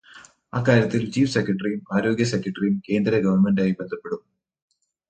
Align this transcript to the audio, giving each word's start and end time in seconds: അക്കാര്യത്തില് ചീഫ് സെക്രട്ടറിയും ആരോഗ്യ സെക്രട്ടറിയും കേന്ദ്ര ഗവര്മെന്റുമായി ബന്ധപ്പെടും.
അക്കാര്യത്തില് 0.53 1.11
ചീഫ് 1.11 1.33
സെക്രട്ടറിയും 1.33 1.81
ആരോഗ്യ 1.93 2.23
സെക്രട്ടറിയും 2.23 2.81
കേന്ദ്ര 2.89 3.13
ഗവര്മെന്റുമായി 3.17 3.71
ബന്ധപ്പെടും. 3.71 4.21